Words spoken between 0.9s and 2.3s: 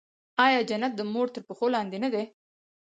د مور تر پښو لاندې نه دی؟